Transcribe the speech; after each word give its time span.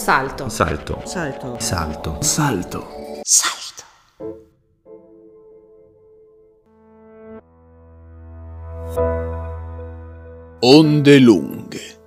Salto. 0.00 0.48
Salto. 0.48 1.02
Salto. 1.04 1.56
Salto. 1.58 2.22
Salto. 2.22 3.20
Salto. 3.22 3.84
Onde 10.60 11.18
lunghe. 11.18 11.98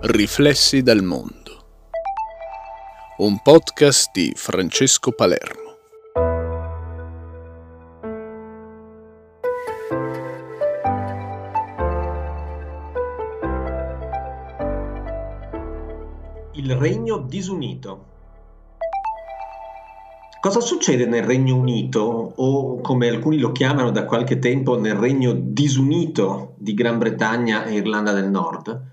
Riflessi 0.00 0.80
dal 0.80 1.02
mondo. 1.02 1.40
Un 3.18 3.38
podcast 3.42 4.10
di 4.12 4.32
Francesco 4.34 5.12
Palermo. 5.12 5.61
Disunito. 17.32 18.10
Cosa 20.38 20.60
succede 20.60 21.06
nel 21.06 21.22
Regno 21.22 21.56
Unito, 21.56 22.02
o 22.36 22.80
come 22.82 23.08
alcuni 23.08 23.38
lo 23.38 23.52
chiamano 23.52 23.90
da 23.90 24.04
qualche 24.04 24.38
tempo, 24.38 24.78
nel 24.78 24.96
Regno 24.96 25.32
disunito 25.32 26.54
di 26.58 26.74
Gran 26.74 26.98
Bretagna 26.98 27.64
e 27.64 27.76
Irlanda 27.76 28.12
del 28.12 28.28
Nord? 28.28 28.90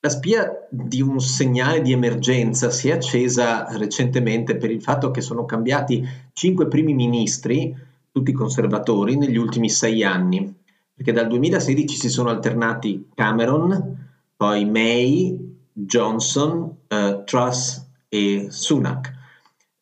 La 0.00 0.10
spia 0.10 0.68
di 0.68 1.00
un 1.00 1.18
segnale 1.18 1.80
di 1.80 1.92
emergenza 1.92 2.70
si 2.70 2.90
è 2.90 2.92
accesa 2.92 3.66
recentemente 3.78 4.56
per 4.56 4.70
il 4.70 4.82
fatto 4.82 5.10
che 5.10 5.22
sono 5.22 5.46
cambiati 5.46 6.06
cinque 6.34 6.68
primi 6.68 6.92
ministri, 6.92 7.74
tutti 8.12 8.32
conservatori, 8.32 9.16
negli 9.16 9.36
ultimi 9.36 9.70
sei 9.70 10.04
anni, 10.04 10.54
perché 10.92 11.12
dal 11.12 11.28
2016 11.28 11.96
si 11.96 12.10
sono 12.10 12.28
alternati 12.28 13.08
Cameron, 13.14 14.04
poi 14.36 14.64
May, 14.66 15.45
Johnson, 15.78 16.74
eh, 16.88 17.22
Truss 17.24 17.86
e 18.08 18.46
Sunak. 18.48 19.12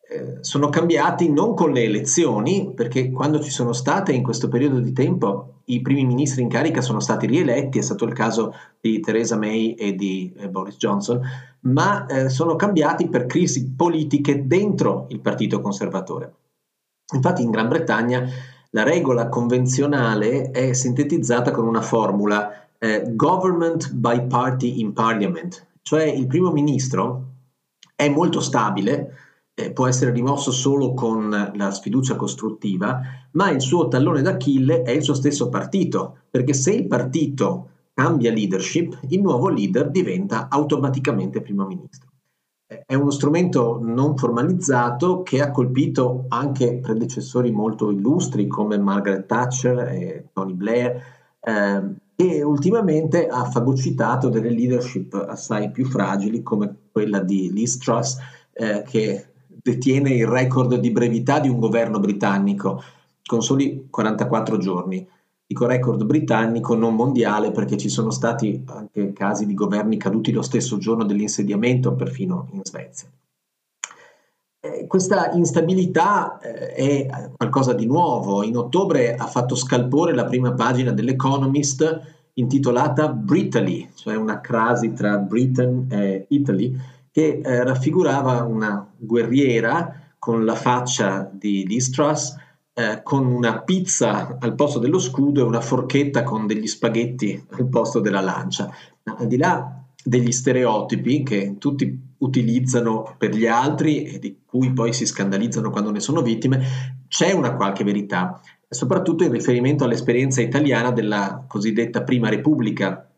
Eh, 0.08 0.38
sono 0.40 0.68
cambiati 0.68 1.30
non 1.30 1.54
con 1.54 1.72
le 1.72 1.84
elezioni, 1.84 2.72
perché 2.74 3.10
quando 3.12 3.40
ci 3.40 3.50
sono 3.50 3.72
state 3.72 4.12
in 4.12 4.24
questo 4.24 4.48
periodo 4.48 4.80
di 4.80 4.92
tempo 4.92 5.60
i 5.66 5.80
primi 5.80 6.04
ministri 6.04 6.42
in 6.42 6.48
carica 6.48 6.80
sono 6.80 7.00
stati 7.00 7.26
rieletti, 7.26 7.78
è 7.78 7.82
stato 7.82 8.04
il 8.04 8.12
caso 8.12 8.54
di 8.80 9.00
Theresa 9.00 9.36
May 9.36 9.74
e 9.74 9.94
di 9.94 10.34
eh, 10.36 10.48
Boris 10.48 10.76
Johnson, 10.76 11.20
ma 11.60 12.06
eh, 12.06 12.28
sono 12.28 12.56
cambiati 12.56 13.08
per 13.08 13.26
crisi 13.26 13.70
politiche 13.70 14.46
dentro 14.46 15.06
il 15.10 15.20
Partito 15.20 15.60
Conservatore. 15.60 16.34
Infatti 17.14 17.42
in 17.42 17.50
Gran 17.50 17.68
Bretagna 17.68 18.26
la 18.70 18.82
regola 18.82 19.28
convenzionale 19.28 20.50
è 20.50 20.72
sintetizzata 20.72 21.52
con 21.52 21.66
una 21.66 21.80
formula 21.80 22.66
eh, 22.78 23.04
government 23.14 23.92
by 23.92 24.26
party 24.26 24.80
in 24.80 24.92
parliament, 24.92 25.64
cioè 25.84 26.04
il 26.04 26.26
primo 26.26 26.50
ministro 26.50 27.32
è 27.94 28.08
molto 28.08 28.40
stabile, 28.40 29.12
eh, 29.52 29.70
può 29.70 29.86
essere 29.86 30.12
rimosso 30.12 30.50
solo 30.50 30.94
con 30.94 31.52
la 31.54 31.70
sfiducia 31.70 32.16
costruttiva, 32.16 33.00
ma 33.32 33.50
il 33.50 33.60
suo 33.60 33.86
tallone 33.88 34.22
d'Achille 34.22 34.80
è 34.82 34.90
il 34.92 35.02
suo 35.02 35.12
stesso 35.12 35.50
partito, 35.50 36.20
perché 36.30 36.54
se 36.54 36.72
il 36.72 36.86
partito 36.86 37.68
cambia 37.92 38.32
leadership, 38.32 38.98
il 39.08 39.20
nuovo 39.20 39.50
leader 39.50 39.90
diventa 39.90 40.48
automaticamente 40.48 41.42
primo 41.42 41.66
ministro. 41.66 42.08
Eh, 42.66 42.84
è 42.86 42.94
uno 42.94 43.10
strumento 43.10 43.78
non 43.82 44.16
formalizzato 44.16 45.22
che 45.22 45.42
ha 45.42 45.50
colpito 45.50 46.24
anche 46.28 46.78
predecessori 46.78 47.50
molto 47.52 47.90
illustri 47.90 48.46
come 48.46 48.78
Margaret 48.78 49.26
Thatcher 49.26 49.78
e 49.88 50.30
Tony 50.32 50.54
Blair, 50.54 51.02
eh, 51.40 52.02
e 52.16 52.42
ultimamente 52.42 53.26
ha 53.26 53.44
fagocitato 53.44 54.28
delle 54.28 54.50
leadership 54.50 55.14
assai 55.28 55.70
più 55.70 55.84
fragili 55.84 56.42
come 56.42 56.74
quella 56.92 57.20
di 57.20 57.52
Liz 57.52 57.78
Truss 57.78 58.18
eh, 58.52 58.84
che 58.86 59.26
detiene 59.46 60.10
il 60.10 60.26
record 60.26 60.76
di 60.76 60.90
brevità 60.90 61.40
di 61.40 61.48
un 61.48 61.58
governo 61.58 61.98
britannico 61.98 62.82
con 63.24 63.42
soli 63.42 63.86
44 63.90 64.58
giorni. 64.58 65.06
Dico 65.46 65.66
record 65.66 66.04
britannico, 66.04 66.74
non 66.74 66.94
mondiale, 66.94 67.50
perché 67.50 67.76
ci 67.76 67.88
sono 67.88 68.10
stati 68.10 68.62
anche 68.66 69.12
casi 69.12 69.46
di 69.46 69.54
governi 69.54 69.96
caduti 69.96 70.32
lo 70.32 70.42
stesso 70.42 70.78
giorno 70.78 71.04
dell'insediamento, 71.04 71.94
perfino 71.94 72.48
in 72.52 72.60
Svezia. 72.64 73.08
Eh, 74.64 74.86
questa 74.86 75.30
instabilità 75.32 76.38
eh, 76.38 76.72
è 76.72 77.30
qualcosa 77.36 77.74
di 77.74 77.84
nuovo. 77.84 78.42
In 78.42 78.56
ottobre 78.56 79.14
ha 79.14 79.26
fatto 79.26 79.54
scalpore 79.54 80.14
la 80.14 80.24
prima 80.24 80.54
pagina 80.54 80.90
dell'Economist 80.90 82.12
intitolata 82.32 83.08
Britaly, 83.08 83.90
cioè 83.94 84.16
una 84.16 84.40
crasi 84.40 84.94
tra 84.94 85.18
Britain 85.18 85.86
e 85.90 86.24
Italy, 86.30 86.74
che 87.10 87.42
eh, 87.44 87.62
raffigurava 87.62 88.44
una 88.44 88.90
guerriera 88.96 90.00
con 90.18 90.46
la 90.46 90.54
faccia 90.54 91.28
di 91.30 91.66
Liz 91.66 91.90
Truss, 91.90 92.34
eh, 92.72 93.02
con 93.02 93.26
una 93.26 93.60
pizza 93.60 94.38
al 94.40 94.54
posto 94.54 94.78
dello 94.78 94.98
scudo 94.98 95.40
e 95.40 95.44
una 95.44 95.60
forchetta 95.60 96.22
con 96.22 96.46
degli 96.46 96.66
spaghetti 96.66 97.46
al 97.50 97.68
posto 97.68 98.00
della 98.00 98.22
lancia. 98.22 98.70
Al 99.04 99.26
di 99.26 99.36
là 99.36 99.83
degli 100.06 100.32
stereotipi 100.32 101.22
che 101.22 101.56
tutti 101.58 102.12
utilizzano 102.18 103.14
per 103.16 103.34
gli 103.34 103.46
altri 103.46 104.04
e 104.04 104.18
di 104.18 104.42
cui 104.44 104.72
poi 104.72 104.92
si 104.92 105.06
scandalizzano 105.06 105.70
quando 105.70 105.90
ne 105.90 106.00
sono 106.00 106.20
vittime, 106.20 107.06
c'è 107.08 107.32
una 107.32 107.56
qualche 107.56 107.84
verità, 107.84 108.38
soprattutto 108.68 109.24
in 109.24 109.32
riferimento 109.32 109.84
all'esperienza 109.84 110.42
italiana 110.42 110.90
della 110.90 111.44
cosiddetta 111.48 112.02
Prima 112.02 112.28
Repubblica, 112.28 113.08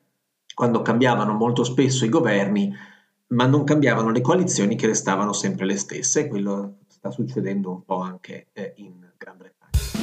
quando 0.54 0.80
cambiavano 0.82 1.32
molto 1.32 1.64
spesso 1.64 2.04
i 2.04 2.08
governi, 2.08 2.72
ma 3.28 3.46
non 3.46 3.64
cambiavano 3.64 4.10
le 4.10 4.20
coalizioni 4.20 4.76
che 4.76 4.86
restavano 4.86 5.32
sempre 5.32 5.66
le 5.66 5.76
stesse, 5.76 6.28
quello 6.28 6.76
sta 6.86 7.10
succedendo 7.10 7.70
un 7.70 7.84
po' 7.84 7.98
anche 7.98 8.46
eh, 8.52 8.74
in 8.76 8.94
Gran 9.16 9.36
Bretagna. 9.36 9.95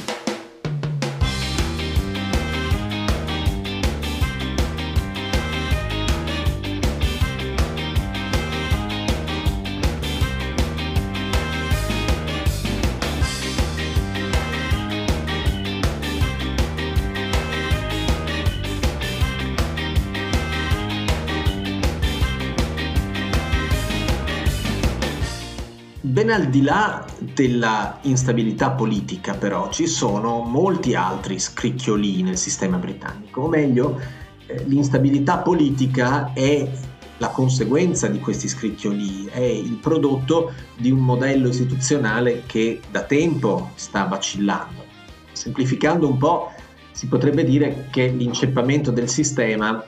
Ben 26.14 26.30
al 26.30 26.50
di 26.50 26.62
là 26.62 27.04
della 27.34 27.98
instabilità 28.02 28.70
politica, 28.70 29.34
però, 29.34 29.72
ci 29.72 29.88
sono 29.88 30.42
molti 30.42 30.94
altri 30.94 31.40
scricchioli 31.40 32.22
nel 32.22 32.38
sistema 32.38 32.78
britannico, 32.78 33.42
o 33.42 33.48
meglio, 33.48 34.00
eh, 34.46 34.64
l'instabilità 34.68 35.40
politica 35.40 36.32
è 36.34 36.70
la 37.18 37.30
conseguenza 37.30 38.06
di 38.10 38.20
questi 38.20 38.48
scricchioli, 38.48 39.26
è 39.26 39.40
il 39.40 39.80
prodotto 39.82 40.54
di 40.78 40.92
un 40.92 41.00
modello 41.00 41.48
istituzionale 41.48 42.44
che 42.46 42.80
da 42.92 43.02
tempo 43.02 43.72
sta 43.74 44.04
vacillando. 44.04 44.86
Semplificando 45.32 46.08
un 46.08 46.20
po', 46.20 46.52
si 46.92 47.08
potrebbe 47.08 47.44
dire 47.44 47.88
che 47.90 48.06
l'inceppamento 48.06 48.92
del 48.92 49.10
sistema 49.10 49.84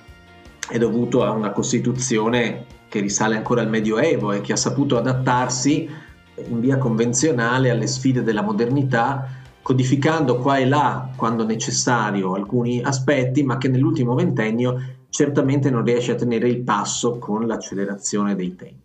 è 0.68 0.80
dovuto 0.80 1.24
a 1.24 1.30
una 1.30 1.52
Costituzione 1.52 2.66
che 2.90 3.00
risale 3.00 3.36
ancora 3.36 3.62
al 3.62 3.70
Medioevo 3.70 4.32
e 4.32 4.42
che 4.42 4.54
ha 4.54 4.58
saputo 4.58 4.98
adattarsi 4.98 6.05
in 6.48 6.60
via 6.60 6.78
convenzionale 6.78 7.70
alle 7.70 7.88
sfide 7.88 8.24
della 8.24 8.42
modernità, 8.42 9.28
codificando 9.62 10.38
qua 10.38 10.58
e 10.58 10.68
là, 10.68 11.10
quando 11.16 11.46
necessario, 11.46 12.34
alcuni 12.34 12.82
aspetti, 12.82 13.44
ma 13.44 13.58
che 13.58 13.68
nell'ultimo 13.68 14.14
ventennio 14.14 14.80
certamente 15.10 15.70
non 15.70 15.84
riesce 15.84 16.12
a 16.12 16.16
tenere 16.16 16.50
il 16.50 16.62
passo 16.62 17.18
con 17.18 17.48
l'accelerazione 17.48 18.36
dei 18.36 18.56
tempi. 18.56 18.84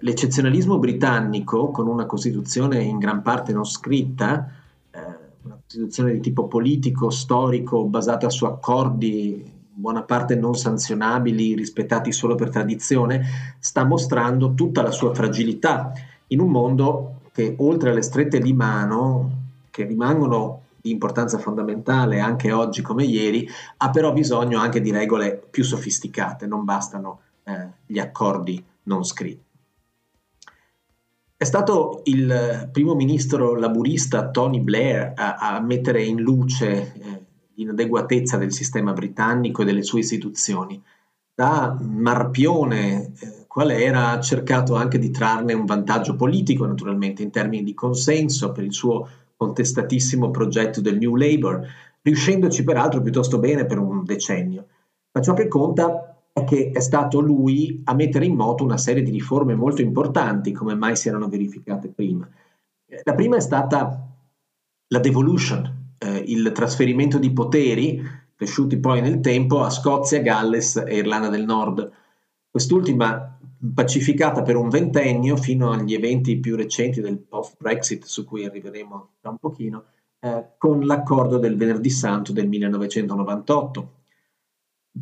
L'eccezionalismo 0.00 0.78
britannico, 0.78 1.70
con 1.70 1.88
una 1.88 2.06
Costituzione 2.06 2.82
in 2.82 2.98
gran 2.98 3.22
parte 3.22 3.52
non 3.52 3.64
scritta, 3.64 4.48
eh, 4.90 5.00
una 5.42 5.58
Costituzione 5.60 6.12
di 6.12 6.20
tipo 6.20 6.46
politico, 6.46 7.10
storico, 7.10 7.84
basata 7.84 8.30
su 8.30 8.44
accordi 8.44 9.52
in 9.76 9.80
buona 9.80 10.02
parte 10.02 10.36
non 10.36 10.54
sanzionabili, 10.54 11.56
rispettati 11.56 12.12
solo 12.12 12.36
per 12.36 12.50
tradizione, 12.50 13.56
sta 13.58 13.84
mostrando 13.84 14.54
tutta 14.54 14.82
la 14.82 14.92
sua 14.92 15.12
fragilità 15.12 15.92
in 16.28 16.40
un 16.40 16.50
mondo 16.50 17.20
che 17.32 17.54
oltre 17.58 17.90
alle 17.90 18.02
strette 18.02 18.38
di 18.38 18.52
mano, 18.52 19.42
che 19.70 19.84
rimangono 19.84 20.62
di 20.80 20.90
importanza 20.90 21.38
fondamentale 21.38 22.20
anche 22.20 22.52
oggi 22.52 22.82
come 22.82 23.04
ieri, 23.04 23.48
ha 23.78 23.90
però 23.90 24.12
bisogno 24.12 24.58
anche 24.58 24.80
di 24.80 24.90
regole 24.90 25.42
più 25.50 25.64
sofisticate, 25.64 26.46
non 26.46 26.64
bastano 26.64 27.20
eh, 27.44 27.68
gli 27.86 27.98
accordi 27.98 28.62
non 28.84 29.04
scritti. 29.04 29.42
È 31.36 31.44
stato 31.44 32.02
il 32.04 32.68
primo 32.72 32.94
ministro 32.94 33.54
laburista 33.56 34.30
Tony 34.30 34.60
Blair 34.60 35.12
a, 35.14 35.36
a 35.36 35.60
mettere 35.60 36.02
in 36.02 36.20
luce 36.20 36.92
eh, 36.94 37.24
di 37.52 37.62
inadeguatezza 37.62 38.36
del 38.36 38.52
sistema 38.52 38.92
britannico 38.92 39.62
e 39.62 39.64
delle 39.64 39.82
sue 39.82 40.00
istituzioni. 40.00 40.82
Da 41.34 41.76
Marpione, 41.80 43.12
eh, 43.18 43.33
qual 43.54 43.70
era, 43.70 44.10
ha 44.10 44.20
cercato 44.20 44.74
anche 44.74 44.98
di 44.98 45.12
trarne 45.12 45.52
un 45.52 45.64
vantaggio 45.64 46.16
politico, 46.16 46.66
naturalmente, 46.66 47.22
in 47.22 47.30
termini 47.30 47.62
di 47.62 47.72
consenso 47.72 48.50
per 48.50 48.64
il 48.64 48.72
suo 48.72 49.08
contestatissimo 49.36 50.32
progetto 50.32 50.80
del 50.80 50.98
New 50.98 51.14
Labour, 51.14 51.64
riuscendoci 52.02 52.64
peraltro 52.64 53.00
piuttosto 53.00 53.38
bene 53.38 53.64
per 53.64 53.78
un 53.78 54.02
decennio. 54.02 54.66
Ma 55.12 55.20
ciò 55.22 55.34
che 55.34 55.46
conta 55.46 56.16
è 56.32 56.42
che 56.42 56.72
è 56.74 56.80
stato 56.80 57.20
lui 57.20 57.80
a 57.84 57.94
mettere 57.94 58.24
in 58.24 58.34
moto 58.34 58.64
una 58.64 58.76
serie 58.76 59.04
di 59.04 59.12
riforme 59.12 59.54
molto 59.54 59.82
importanti, 59.82 60.50
come 60.50 60.74
mai 60.74 60.96
si 60.96 61.06
erano 61.06 61.28
verificate 61.28 61.86
prima. 61.86 62.28
La 63.04 63.14
prima 63.14 63.36
è 63.36 63.40
stata 63.40 64.04
la 64.88 64.98
devolution, 64.98 65.92
eh, 65.98 66.24
il 66.26 66.50
trasferimento 66.52 67.18
di 67.18 67.32
poteri 67.32 68.02
cresciuti 68.34 68.78
poi 68.78 69.00
nel 69.00 69.20
tempo 69.20 69.62
a 69.62 69.70
Scozia, 69.70 70.20
Galles 70.22 70.74
e 70.74 70.96
Irlanda 70.96 71.28
del 71.28 71.44
Nord. 71.44 71.88
Quest'ultima 72.50 73.33
pacificata 73.72 74.42
per 74.42 74.56
un 74.56 74.68
ventennio 74.68 75.36
fino 75.36 75.70
agli 75.70 75.94
eventi 75.94 76.38
più 76.38 76.56
recenti 76.56 77.00
del 77.00 77.18
post-Brexit, 77.18 78.04
su 78.04 78.24
cui 78.24 78.44
arriveremo 78.44 79.12
tra 79.20 79.30
un 79.30 79.38
pochino, 79.38 79.84
eh, 80.20 80.54
con 80.58 80.80
l'accordo 80.80 81.38
del 81.38 81.56
Venerdì 81.56 81.90
Santo 81.90 82.32
del 82.32 82.48
1998. 82.48 83.92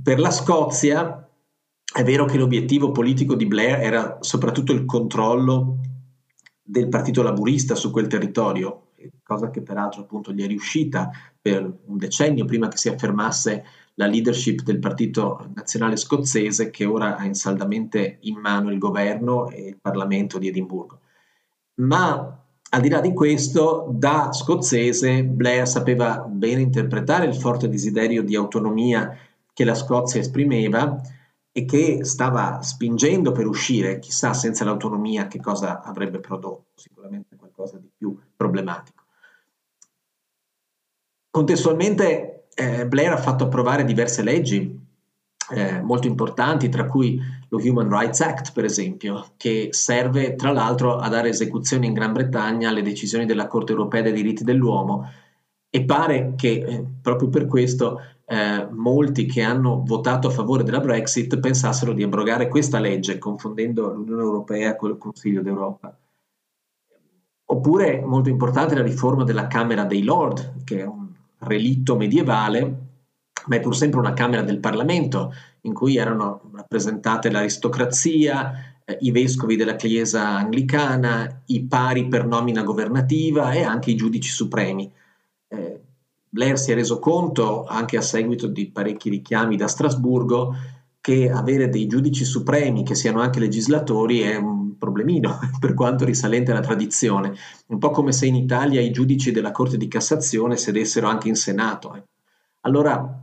Per 0.02 0.18
la 0.18 0.30
Scozia 0.30 1.28
è 1.94 2.02
vero 2.04 2.24
che 2.24 2.38
l'obiettivo 2.38 2.90
politico 2.90 3.34
di 3.34 3.46
Blair 3.46 3.80
era 3.80 4.18
soprattutto 4.20 4.72
il 4.72 4.84
controllo 4.84 5.78
del 6.62 6.88
Partito 6.88 7.22
Laburista 7.22 7.74
su 7.74 7.90
quel 7.90 8.06
territorio, 8.06 8.92
cosa 9.22 9.50
che 9.50 9.60
peraltro 9.60 10.02
appunto 10.02 10.32
gli 10.32 10.42
è 10.42 10.46
riuscita 10.46 11.10
per 11.40 11.62
un 11.62 11.96
decennio 11.98 12.44
prima 12.44 12.68
che 12.68 12.76
si 12.76 12.88
affermasse 12.88 13.64
la 13.94 14.06
leadership 14.06 14.62
del 14.62 14.78
Partito 14.78 15.50
Nazionale 15.54 15.96
Scozzese 15.96 16.70
che 16.70 16.84
ora 16.84 17.16
ha 17.16 17.24
insaldamente 17.24 18.18
in 18.22 18.36
mano 18.38 18.70
il 18.70 18.78
governo 18.78 19.48
e 19.48 19.68
il 19.68 19.78
Parlamento 19.80 20.38
di 20.38 20.48
Edimburgo. 20.48 21.00
Ma 21.74 22.38
al 22.74 22.80
di 22.80 22.88
là 22.88 23.00
di 23.00 23.12
questo, 23.12 23.86
da 23.90 24.32
scozzese, 24.32 25.24
Blair 25.24 25.68
sapeva 25.68 26.20
bene 26.20 26.62
interpretare 26.62 27.26
il 27.26 27.34
forte 27.34 27.68
desiderio 27.68 28.22
di 28.22 28.34
autonomia 28.34 29.14
che 29.52 29.64
la 29.64 29.74
Scozia 29.74 30.20
esprimeva 30.20 30.98
e 31.52 31.66
che 31.66 32.02
stava 32.04 32.62
spingendo 32.62 33.32
per 33.32 33.46
uscire, 33.46 33.98
chissà 33.98 34.32
senza 34.32 34.64
l'autonomia 34.64 35.26
che 35.26 35.38
cosa 35.38 35.82
avrebbe 35.82 36.18
prodotto, 36.18 36.70
sicuramente 36.74 37.36
qualcosa 37.36 37.76
di 37.76 37.90
più 37.94 38.18
problematico. 38.34 39.02
Contestualmente 41.30 42.41
eh, 42.54 42.86
Blair 42.86 43.12
ha 43.12 43.16
fatto 43.16 43.44
approvare 43.44 43.84
diverse 43.84 44.22
leggi 44.22 44.80
eh, 45.50 45.80
molto 45.82 46.06
importanti, 46.06 46.68
tra 46.68 46.86
cui 46.86 47.20
lo 47.48 47.58
Human 47.58 47.88
Rights 47.88 48.20
Act, 48.20 48.52
per 48.52 48.64
esempio, 48.64 49.32
che 49.36 49.68
serve 49.70 50.34
tra 50.34 50.52
l'altro 50.52 50.96
a 50.96 51.08
dare 51.08 51.28
esecuzione 51.28 51.86
in 51.86 51.92
Gran 51.92 52.12
Bretagna 52.12 52.70
alle 52.70 52.82
decisioni 52.82 53.26
della 53.26 53.46
Corte 53.46 53.72
europea 53.72 54.02
dei 54.02 54.12
diritti 54.12 54.44
dell'uomo 54.44 55.10
e 55.68 55.84
pare 55.84 56.34
che 56.36 56.48
eh, 56.48 56.84
proprio 57.00 57.28
per 57.28 57.46
questo 57.46 58.00
eh, 58.24 58.66
molti 58.70 59.26
che 59.26 59.42
hanno 59.42 59.82
votato 59.84 60.28
a 60.28 60.30
favore 60.30 60.62
della 60.62 60.80
Brexit 60.80 61.38
pensassero 61.38 61.92
di 61.92 62.02
abrogare 62.02 62.48
questa 62.48 62.78
legge, 62.78 63.18
confondendo 63.18 63.92
l'Unione 63.92 64.22
Europea 64.22 64.76
con 64.76 64.90
il 64.90 64.98
Consiglio 64.98 65.42
d'Europa. 65.42 65.94
Oppure 67.44 68.00
molto 68.00 68.30
importante 68.30 68.74
la 68.74 68.82
riforma 68.82 69.24
della 69.24 69.46
Camera 69.48 69.84
dei 69.84 70.02
Lord, 70.02 70.64
che 70.64 70.80
è 70.80 70.86
un 70.86 71.11
relitto 71.42 71.96
medievale, 71.96 72.90
ma 73.46 73.56
è 73.56 73.60
pur 73.60 73.76
sempre 73.76 74.00
una 74.00 74.12
Camera 74.12 74.42
del 74.42 74.58
Parlamento 74.58 75.32
in 75.62 75.74
cui 75.74 75.96
erano 75.96 76.50
rappresentate 76.54 77.30
l'aristocrazia, 77.30 78.80
eh, 78.84 78.98
i 79.00 79.10
vescovi 79.10 79.56
della 79.56 79.76
Chiesa 79.76 80.36
anglicana, 80.36 81.42
i 81.46 81.64
pari 81.64 82.08
per 82.08 82.26
nomina 82.26 82.62
governativa 82.62 83.52
e 83.52 83.62
anche 83.62 83.90
i 83.90 83.96
giudici 83.96 84.30
supremi. 84.30 84.90
Eh, 85.48 85.80
Blair 86.28 86.58
si 86.58 86.72
è 86.72 86.74
reso 86.74 86.98
conto, 86.98 87.64
anche 87.66 87.96
a 87.96 88.02
seguito 88.02 88.46
di 88.46 88.68
parecchi 88.68 89.10
richiami 89.10 89.56
da 89.56 89.68
Strasburgo, 89.68 90.54
che 91.00 91.30
avere 91.30 91.68
dei 91.68 91.86
giudici 91.86 92.24
supremi 92.24 92.84
che 92.84 92.94
siano 92.94 93.20
anche 93.20 93.40
legislatori 93.40 94.20
è 94.20 94.36
un 94.36 94.61
problemino 94.82 95.38
per 95.60 95.74
quanto 95.74 96.04
risalente 96.04 96.50
alla 96.50 96.60
tradizione, 96.60 97.32
un 97.68 97.78
po' 97.78 97.90
come 97.90 98.10
se 98.10 98.26
in 98.26 98.34
Italia 98.34 98.80
i 98.80 98.90
giudici 98.90 99.30
della 99.30 99.52
Corte 99.52 99.76
di 99.76 99.86
Cassazione 99.86 100.56
sedessero 100.56 101.06
anche 101.06 101.28
in 101.28 101.36
Senato. 101.36 101.94
Eh. 101.94 102.02
Allora 102.62 103.22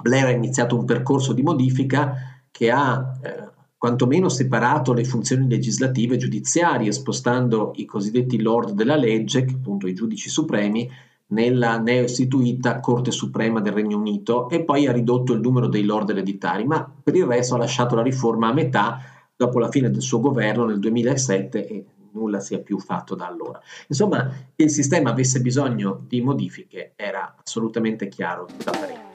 Blair 0.00 0.26
ha 0.26 0.30
iniziato 0.30 0.78
un 0.78 0.86
percorso 0.86 1.34
di 1.34 1.42
modifica 1.42 2.40
che 2.50 2.70
ha 2.70 3.18
eh, 3.22 3.50
quantomeno 3.76 4.30
separato 4.30 4.94
le 4.94 5.04
funzioni 5.04 5.46
legislative 5.48 6.14
e 6.14 6.18
giudiziarie, 6.18 6.92
spostando 6.92 7.72
i 7.76 7.84
cosiddetti 7.84 8.40
lord 8.40 8.72
della 8.72 8.96
legge, 8.96 9.46
appunto 9.48 9.86
i 9.86 9.94
giudici 9.94 10.30
supremi, 10.30 10.88
nella 11.28 11.78
neoistituita 11.78 12.80
Corte 12.80 13.10
Suprema 13.10 13.60
del 13.60 13.72
Regno 13.72 13.98
Unito 13.98 14.48
e 14.48 14.62
poi 14.62 14.86
ha 14.86 14.92
ridotto 14.92 15.32
il 15.32 15.40
numero 15.40 15.66
dei 15.66 15.82
lord 15.82 16.10
ereditari, 16.10 16.64
ma 16.64 16.88
per 17.02 17.16
il 17.16 17.24
resto 17.24 17.54
ha 17.54 17.58
lasciato 17.58 17.96
la 17.96 18.02
riforma 18.02 18.48
a 18.48 18.52
metà 18.52 19.15
dopo 19.36 19.58
la 19.58 19.70
fine 19.70 19.90
del 19.90 20.02
suo 20.02 20.20
governo 20.20 20.64
nel 20.64 20.78
2007 20.78 21.66
e 21.66 21.84
nulla 22.12 22.40
si 22.40 22.54
è 22.54 22.60
più 22.60 22.78
fatto 22.78 23.14
da 23.14 23.26
allora. 23.26 23.60
Insomma, 23.88 24.28
che 24.54 24.64
il 24.64 24.70
sistema 24.70 25.10
avesse 25.10 25.40
bisogno 25.40 26.04
di 26.08 26.20
modifiche 26.20 26.92
era 26.96 27.36
assolutamente 27.42 28.08
chiaro 28.08 28.48
da 28.64 28.70
parecchio. 28.70 29.05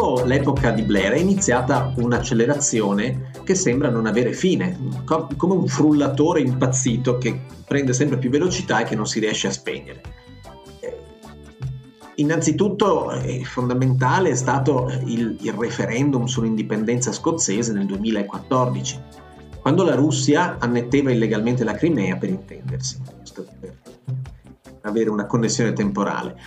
Dopo 0.00 0.24
l'epoca 0.24 0.70
di 0.70 0.80
Blair 0.80 1.12
è 1.12 1.18
iniziata 1.18 1.92
un'accelerazione 1.94 3.32
che 3.44 3.54
sembra 3.54 3.90
non 3.90 4.06
avere 4.06 4.32
fine, 4.32 4.78
come 5.04 5.52
un 5.52 5.66
frullatore 5.66 6.40
impazzito 6.40 7.18
che 7.18 7.38
prende 7.66 7.92
sempre 7.92 8.16
più 8.16 8.30
velocità 8.30 8.80
e 8.80 8.84
che 8.84 8.96
non 8.96 9.06
si 9.06 9.20
riesce 9.20 9.48
a 9.48 9.52
spegnere. 9.52 10.00
Eh, 10.80 10.96
innanzitutto 12.14 13.12
eh, 13.12 13.44
fondamentale 13.44 14.30
è 14.30 14.34
stato 14.34 14.90
il, 15.04 15.36
il, 15.38 15.52
referendum 15.52 16.24
sull'indipendenza 16.24 17.12
scozzese 17.12 17.74
nel 17.74 17.84
2014, 17.84 19.02
quando 19.60 19.84
la 19.84 19.96
Russia 19.96 20.56
annetteva 20.60 21.10
illegalmente 21.10 21.62
la 21.62 21.74
Crimea 21.74 22.16
per 22.16 22.30
intendersi, 22.30 23.02
per 23.60 23.76
avere 24.80 25.10
una 25.10 25.26
connessione 25.26 25.74
temporale 25.74 26.38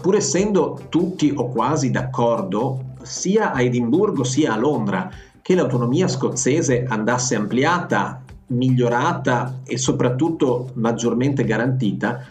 pur 0.00 0.16
essendo 0.16 0.80
tutti 0.88 1.32
o 1.34 1.48
quasi 1.48 1.90
d'accordo, 1.90 2.94
sia 3.02 3.52
a 3.52 3.62
Edimburgo 3.62 4.24
sia 4.24 4.52
a 4.52 4.58
Londra, 4.58 5.10
che 5.40 5.54
l'autonomia 5.54 6.08
scozzese 6.08 6.84
andasse 6.86 7.34
ampliata, 7.34 8.22
migliorata 8.48 9.60
e 9.64 9.78
soprattutto 9.78 10.70
maggiormente 10.74 11.44
garantita, 11.44 12.22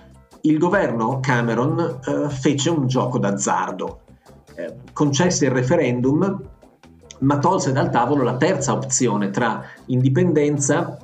il 0.42 0.58
governo 0.58 1.20
Cameron 1.20 2.00
eh, 2.06 2.30
fece 2.30 2.70
un 2.70 2.88
gioco 2.88 3.18
d'azzardo. 3.18 4.02
Eh, 4.56 4.76
concesse 4.94 5.46
il 5.46 5.52
referendum, 5.52 6.42
ma 7.20 7.38
tolse 7.40 7.72
dal 7.72 7.90
tavolo 7.90 8.24
la 8.24 8.38
terza 8.38 8.74
opzione 8.74 9.30
tra 9.30 9.64
indipendenza 9.88 10.98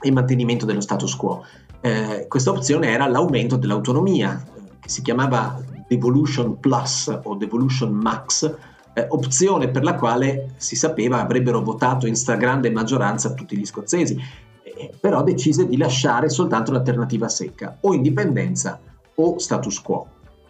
e 0.00 0.10
mantenimento 0.10 0.66
dello 0.66 0.80
status 0.80 1.14
quo. 1.16 1.44
Eh, 1.80 2.26
questa 2.28 2.50
opzione 2.50 2.88
era 2.88 3.06
l'aumento 3.06 3.56
dell'autonomia, 3.56 4.42
che 4.80 4.88
si 4.88 5.02
chiamava 5.02 5.60
Devolution 5.92 6.58
Plus 6.58 7.20
o 7.24 7.34
Devolution 7.34 7.92
Max, 7.92 8.56
eh, 8.94 9.06
opzione 9.10 9.68
per 9.68 9.84
la 9.84 9.94
quale 9.94 10.54
si 10.56 10.74
sapeva 10.74 11.20
avrebbero 11.20 11.60
votato 11.62 12.06
in 12.06 12.14
stragrande 12.14 12.70
maggioranza 12.70 13.34
tutti 13.34 13.56
gli 13.56 13.66
scozzesi, 13.66 14.18
eh, 14.62 14.92
però 14.98 15.22
decise 15.22 15.66
di 15.66 15.76
lasciare 15.76 16.30
soltanto 16.30 16.72
l'alternativa 16.72 17.28
secca, 17.28 17.76
o 17.80 17.92
indipendenza 17.92 18.80
o 19.14 19.38
status 19.38 19.80
quo. 19.80 20.06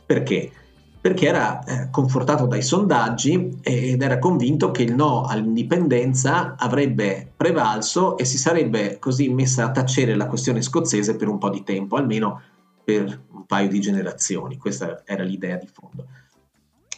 Perché? 0.06 0.52
perché 1.02 1.26
era 1.26 1.64
eh, 1.64 1.88
confortato 1.90 2.46
dai 2.46 2.62
sondaggi 2.62 3.58
ed 3.60 4.00
era 4.00 4.20
convinto 4.20 4.70
che 4.70 4.84
il 4.84 4.94
no 4.94 5.24
all'indipendenza 5.24 6.54
avrebbe 6.56 7.32
prevalso 7.36 8.16
e 8.16 8.24
si 8.24 8.38
sarebbe 8.38 9.00
così 9.00 9.28
messa 9.28 9.64
a 9.64 9.70
tacere 9.72 10.14
la 10.14 10.28
questione 10.28 10.62
scozzese 10.62 11.16
per 11.16 11.26
un 11.26 11.38
po' 11.38 11.50
di 11.50 11.64
tempo, 11.64 11.96
almeno 11.96 12.40
per 12.82 13.24
un 13.30 13.46
paio 13.46 13.68
di 13.68 13.80
generazioni. 13.80 14.56
Questa 14.56 15.02
era 15.04 15.22
l'idea 15.22 15.56
di 15.56 15.66
fondo. 15.66 16.06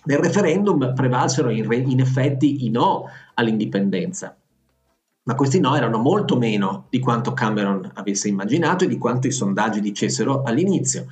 Nel 0.04 0.18
referendum 0.18 0.92
prevalsero 0.94 1.50
in, 1.50 1.66
re- 1.66 1.76
in 1.76 2.00
effetti 2.00 2.66
i 2.66 2.70
no 2.70 3.06
all'indipendenza, 3.34 4.36
ma 5.22 5.34
questi 5.34 5.60
no 5.60 5.74
erano 5.74 5.98
molto 5.98 6.36
meno 6.36 6.86
di 6.90 6.98
quanto 6.98 7.32
Cameron 7.32 7.90
avesse 7.94 8.28
immaginato 8.28 8.84
e 8.84 8.88
di 8.88 8.98
quanto 8.98 9.26
i 9.26 9.32
sondaggi 9.32 9.80
dicessero 9.80 10.42
all'inizio 10.42 11.06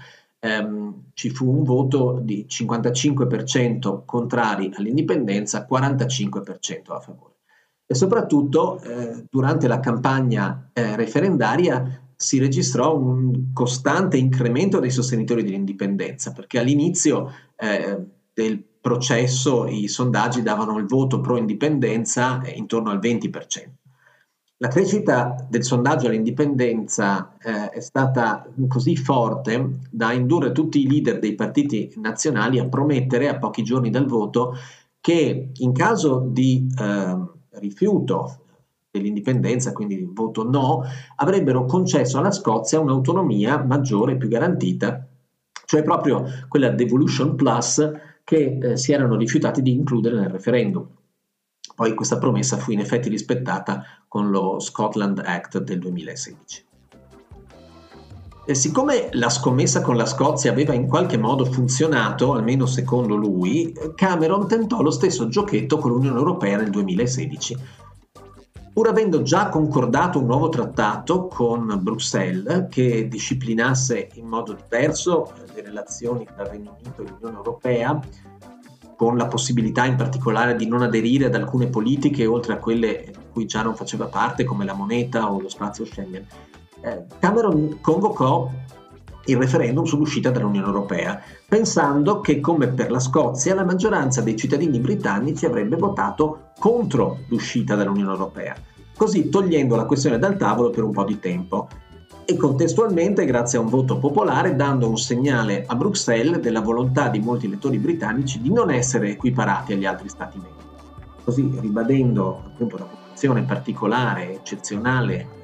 ehm, 0.45 1.05
ci 1.15 1.31
fu 1.31 1.49
un 1.49 1.63
voto 1.63 2.19
di 2.21 2.47
55% 2.49 4.03
contrari 4.05 4.73
all'indipendenza, 4.75 5.67
45% 5.71 6.93
a 6.93 7.01
favore. 7.01 7.31
E 7.87 7.95
soprattutto 7.95 8.81
eh, 8.81 9.25
durante 9.31 9.69
la 9.69 9.79
campagna 9.79 10.71
eh, 10.73 10.97
referendaria 10.97 12.01
si 12.23 12.39
registrò 12.39 12.97
un 12.97 13.53
costante 13.53 14.17
incremento 14.17 14.79
dei 14.79 14.91
sostenitori 14.91 15.43
dell'indipendenza, 15.43 16.31
perché 16.31 16.61
all'inizio 16.61 17.33
eh, 17.57 17.99
del 18.33 18.63
processo 18.81 19.67
i 19.67 19.89
sondaggi 19.89 20.41
davano 20.41 20.79
il 20.79 20.87
voto 20.87 21.21
pro 21.21 21.37
indipendenza 21.37 22.41
intorno 22.55 22.91
al 22.91 23.01
20%. 23.01 23.31
La 24.59 24.69
crescita 24.69 25.45
del 25.51 25.65
sondaggio 25.65 26.07
all'indipendenza 26.07 27.37
eh, 27.43 27.71
è 27.71 27.81
stata 27.81 28.49
così 28.69 28.97
forte 28.97 29.81
da 29.91 30.13
indurre 30.13 30.53
tutti 30.53 30.81
i 30.81 30.89
leader 30.89 31.19
dei 31.19 31.35
partiti 31.35 31.93
nazionali 31.97 32.61
a 32.61 32.69
promettere 32.69 33.29
a 33.29 33.39
pochi 33.39 33.65
giorni 33.65 33.91
dal 33.91 34.07
voto 34.07 34.55
che 35.01 35.51
in 35.53 35.73
caso 35.73 36.25
di 36.25 36.69
eh, 36.79 37.17
rifiuto 37.59 38.42
dell'indipendenza, 38.93 39.73
quindi 39.73 40.07
voto 40.13 40.49
no, 40.49 40.85
avrebbero 41.17 41.65
concesso 41.65 42.19
alla 42.19 42.31
Scozia 42.31 42.79
un'autonomia 42.79 43.65
maggiore 43.65 44.13
e 44.13 44.17
più 44.17 44.29
garantita, 44.29 45.07
cioè 45.65 45.83
proprio 45.83 46.27
quella 46.49 46.69
Devolution 46.69 47.35
Plus 47.35 47.91
che 48.23 48.59
eh, 48.61 48.77
si 48.77 48.93
erano 48.93 49.17
rifiutati 49.17 49.63
di 49.63 49.73
includere 49.73 50.17
nel 50.17 50.29
referendum. 50.29 50.87
Poi 51.75 51.95
questa 51.95 52.19
promessa 52.19 52.59
fu 52.59 52.73
in 52.73 52.81
effetti 52.81 53.09
rispettata 53.09 53.83
con 54.07 54.31
lo 54.31 54.61
Scotland 54.61 55.23
Act 55.25 55.59
del 55.63 55.79
2016. 55.79 56.65
E 58.45 58.55
siccome 58.55 59.09
la 59.13 59.31
scommessa 59.31 59.81
con 59.81 59.97
la 59.97 60.05
Scozia 60.05 60.51
aveva 60.51 60.75
in 60.75 60.87
qualche 60.87 61.17
modo 61.17 61.47
funzionato, 61.47 62.33
almeno 62.35 62.67
secondo 62.67 63.15
lui, 63.15 63.73
Cameron 63.95 64.47
tentò 64.49 64.83
lo 64.83 64.91
stesso 64.91 65.29
giochetto 65.29 65.79
con 65.79 65.93
l'Unione 65.93 66.19
Europea 66.19 66.59
nel 66.59 66.71
2016. 66.71 67.57
Pur 68.73 68.89
avendo 68.89 69.21
già 69.21 69.51
concordato 69.51 70.19
un 70.19 70.25
nuovo 70.27 70.49
trattato 70.49 71.27
con 71.27 71.79
Bruxelles 71.83 72.69
che 72.71 73.07
disciplinasse 73.07 74.09
in 74.15 74.27
modo 74.27 74.55
diverso 74.55 75.31
le 75.55 75.61
relazioni 75.61 76.25
tra 76.25 76.49
Regno 76.49 76.77
Unito 76.81 77.03
e 77.03 77.09
l'Unione 77.09 77.37
Europea, 77.37 78.01
con 78.97 79.19
la 79.19 79.27
possibilità 79.27 79.85
in 79.85 79.97
particolare 79.97 80.57
di 80.57 80.67
non 80.67 80.81
aderire 80.81 81.27
ad 81.27 81.35
alcune 81.35 81.67
politiche 81.67 82.25
oltre 82.25 82.55
a 82.55 82.59
quelle 82.59 83.05
di 83.09 83.25
cui 83.31 83.45
già 83.45 83.63
non 83.63 83.75
faceva 83.75 84.07
parte, 84.07 84.45
come 84.45 84.65
la 84.65 84.75
moneta 84.75 85.31
o 85.31 85.39
lo 85.39 85.51
spazio 85.51 85.85
Schengen. 85.85 86.25
Eh, 86.81 87.05
Cameron 87.19 87.79
convocò 87.83 88.51
il 89.27 89.37
referendum 89.37 89.85
sull'uscita 89.85 90.31
dall'Unione 90.31 90.67
Europea, 90.67 91.21
pensando 91.49 92.21
che, 92.21 92.41
come 92.41 92.69
per 92.69 92.91
la 92.91 93.01
Scozia, 93.01 93.55
la 93.55 93.65
maggioranza 93.65 94.21
dei 94.21 94.37
cittadini 94.37 94.81
britannici 94.81 95.47
avrebbe 95.47 95.77
votato 95.77 96.51
contro 96.59 97.19
l'uscita 97.29 97.75
dall'Unione 97.75 98.11
Europea, 98.11 98.55
così 98.97 99.29
togliendo 99.29 99.77
la 99.77 99.85
questione 99.85 100.19
dal 100.19 100.37
tavolo 100.37 100.71
per 100.71 100.85
un 100.85 100.93
po' 100.93 101.05
di 101.05 101.19
tempo 101.19 101.69
e 102.25 102.37
contestualmente 102.37 103.25
grazie 103.25 103.59
a 103.59 103.61
un 103.61 103.69
voto 103.69 103.99
popolare 103.99 104.55
dando 104.55 104.89
un 104.89 104.97
segnale 104.97 105.65
a 105.67 105.75
Bruxelles 105.75 106.39
della 106.39 106.61
volontà 106.61 107.09
di 107.09 107.19
molti 107.19 107.47
elettori 107.47 107.79
britannici 107.79 108.41
di 108.41 108.53
non 108.53 108.71
essere 108.71 109.11
equiparati 109.11 109.73
agli 109.73 109.85
altri 109.85 110.09
Stati 110.09 110.39
membri. 110.39 110.65
Così 111.25 111.51
ribadendo 111.61 112.43
appunto 112.47 112.79
la 112.79 112.85
posizione 112.85 113.43
particolare, 113.43 114.35
eccezionale 114.35 115.41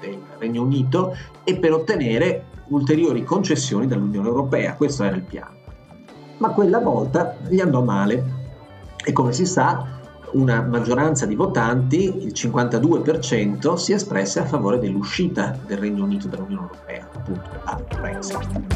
del 0.00 0.18
Regno 0.38 0.62
Unito 0.62 1.16
e 1.44 1.56
per 1.56 1.72
ottenere 1.72 2.44
ulteriori 2.68 3.24
concessioni 3.24 3.86
dall'Unione 3.86 4.28
Europea. 4.28 4.74
Questo 4.74 5.04
era 5.04 5.16
il 5.16 5.22
piano. 5.22 5.54
Ma 6.38 6.50
quella 6.50 6.80
volta 6.80 7.36
gli 7.48 7.60
andò 7.60 7.82
male 7.82 8.44
e 9.04 9.12
come 9.12 9.32
si 9.32 9.46
sa 9.46 9.94
una 10.32 10.60
maggioranza 10.60 11.24
di 11.24 11.34
votanti, 11.34 12.24
il 12.24 12.32
52%, 12.34 13.74
si 13.74 13.92
espresse 13.92 14.40
a 14.40 14.44
favore 14.44 14.78
dell'uscita 14.78 15.56
del 15.66 15.78
Regno 15.78 16.04
Unito 16.04 16.28
dall'Unione 16.28 16.68
Europea, 16.72 17.08
appunto 17.12 17.48
a 17.64 17.80
Brexit. 17.98 18.74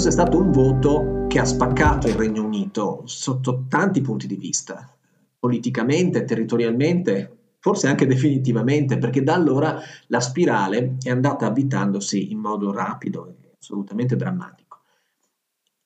Questo 0.00 0.18
è 0.18 0.24
stato 0.24 0.40
un 0.42 0.50
voto 0.50 1.26
che 1.28 1.40
ha 1.40 1.44
spaccato 1.44 2.08
il 2.08 2.14
Regno 2.14 2.42
Unito 2.42 3.02
sotto 3.04 3.66
tanti 3.68 4.00
punti 4.00 4.26
di 4.26 4.36
vista, 4.36 4.90
politicamente, 5.38 6.24
territorialmente, 6.24 7.36
forse 7.58 7.86
anche 7.86 8.06
definitivamente, 8.06 8.96
perché 8.96 9.22
da 9.22 9.34
allora 9.34 9.78
la 10.06 10.20
spirale 10.20 10.96
è 11.02 11.10
andata 11.10 11.44
avvitandosi 11.44 12.32
in 12.32 12.38
modo 12.38 12.72
rapido 12.72 13.26
e 13.26 13.56
assolutamente 13.60 14.16
drammatico. 14.16 14.78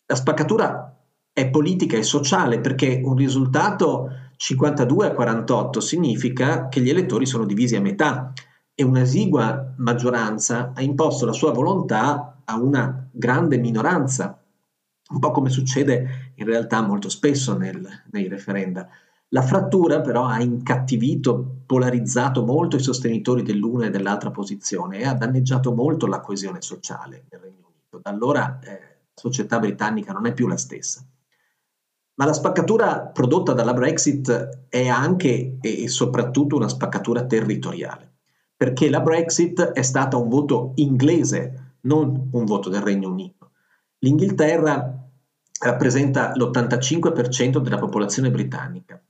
La 0.06 0.14
spaccatura 0.14 0.96
è 1.32 1.50
politica 1.50 1.96
e 1.96 2.04
sociale 2.04 2.60
perché 2.60 3.00
un 3.02 3.16
risultato 3.16 4.10
52 4.36 5.06
a 5.08 5.12
48 5.12 5.80
significa 5.80 6.68
che 6.68 6.80
gli 6.80 6.88
elettori 6.88 7.26
sono 7.26 7.44
divisi 7.44 7.74
a 7.74 7.80
metà 7.80 8.32
e 8.76 8.84
un'esigua 8.84 9.74
maggioranza 9.78 10.70
ha 10.72 10.82
imposto 10.82 11.26
la 11.26 11.32
sua 11.32 11.50
volontà 11.50 12.33
a 12.44 12.56
una 12.56 13.08
grande 13.10 13.56
minoranza, 13.58 14.42
un 15.10 15.18
po' 15.18 15.30
come 15.30 15.50
succede 15.50 16.32
in 16.36 16.46
realtà 16.46 16.80
molto 16.82 17.08
spesso 17.08 17.56
nel, 17.56 17.86
nei 18.10 18.28
referenda. 18.28 18.88
La 19.28 19.42
frattura 19.42 20.00
però 20.00 20.26
ha 20.26 20.40
incattivito, 20.40 21.62
polarizzato 21.66 22.44
molto 22.44 22.76
i 22.76 22.80
sostenitori 22.80 23.42
dell'una 23.42 23.86
e 23.86 23.90
dell'altra 23.90 24.30
posizione 24.30 24.98
e 24.98 25.06
ha 25.06 25.14
danneggiato 25.14 25.72
molto 25.72 26.06
la 26.06 26.20
coesione 26.20 26.62
sociale 26.62 27.24
nel 27.30 27.40
Regno 27.40 27.66
Unito. 27.66 27.98
Da 28.00 28.10
allora 28.10 28.60
eh, 28.62 28.70
la 28.70 29.12
società 29.14 29.58
britannica 29.58 30.12
non 30.12 30.26
è 30.26 30.32
più 30.32 30.46
la 30.46 30.56
stessa. 30.56 31.04
Ma 32.16 32.26
la 32.26 32.32
spaccatura 32.32 33.00
prodotta 33.00 33.52
dalla 33.54 33.72
Brexit 33.72 34.66
è 34.68 34.86
anche 34.86 35.58
e 35.60 35.88
soprattutto 35.88 36.54
una 36.54 36.68
spaccatura 36.68 37.26
territoriale, 37.26 38.12
perché 38.56 38.88
la 38.88 39.00
Brexit 39.00 39.60
è 39.60 39.82
stata 39.82 40.16
un 40.16 40.28
voto 40.28 40.72
inglese 40.76 41.63
non 41.84 42.28
un 42.32 42.44
voto 42.44 42.68
del 42.68 42.82
Regno 42.82 43.10
Unito. 43.10 43.52
L'Inghilterra 43.98 45.04
rappresenta 45.60 46.32
l'85% 46.34 47.58
della 47.58 47.78
popolazione 47.78 48.30
britannica, 48.30 49.02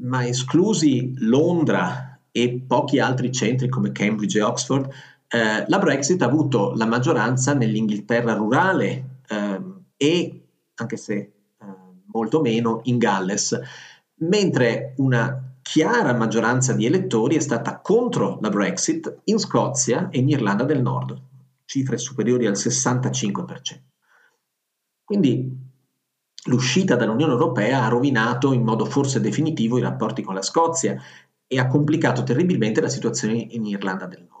ma 0.00 0.26
esclusi 0.26 1.14
Londra 1.18 2.20
e 2.30 2.64
pochi 2.66 2.98
altri 2.98 3.32
centri 3.32 3.68
come 3.68 3.92
Cambridge 3.92 4.38
e 4.38 4.42
Oxford, 4.42 4.90
eh, 5.28 5.64
la 5.66 5.78
Brexit 5.78 6.20
ha 6.20 6.26
avuto 6.26 6.74
la 6.74 6.84
maggioranza 6.84 7.54
nell'Inghilterra 7.54 8.34
rurale 8.34 9.20
eh, 9.26 9.62
e, 9.96 10.48
anche 10.74 10.96
se 10.96 11.14
eh, 11.14 11.32
molto 12.12 12.42
meno, 12.42 12.80
in 12.84 12.98
Galles, 12.98 13.58
mentre 14.16 14.92
una 14.98 15.54
chiara 15.62 16.12
maggioranza 16.12 16.74
di 16.74 16.84
elettori 16.84 17.36
è 17.36 17.40
stata 17.40 17.80
contro 17.80 18.38
la 18.42 18.50
Brexit 18.50 19.22
in 19.24 19.38
Scozia 19.38 20.10
e 20.10 20.18
in 20.18 20.28
Irlanda 20.28 20.64
del 20.64 20.82
Nord 20.82 21.20
cifre 21.66 21.98
superiori 21.98 22.46
al 22.46 22.54
65%. 22.54 23.80
Quindi 25.04 25.64
l'uscita 26.46 26.96
dall'Unione 26.96 27.32
Europea 27.32 27.84
ha 27.84 27.88
rovinato 27.88 28.52
in 28.52 28.62
modo 28.62 28.86
forse 28.86 29.20
definitivo 29.20 29.78
i 29.78 29.82
rapporti 29.82 30.22
con 30.22 30.34
la 30.34 30.42
Scozia 30.42 30.96
e 31.46 31.58
ha 31.58 31.66
complicato 31.66 32.22
terribilmente 32.22 32.80
la 32.80 32.88
situazione 32.88 33.34
in 33.34 33.66
Irlanda 33.66 34.06
del 34.06 34.26
Nord. 34.28 34.36